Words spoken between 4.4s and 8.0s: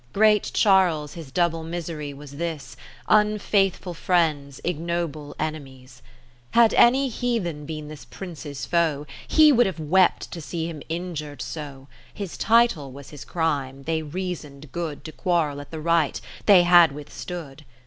ignoble enemies. Had any heathen been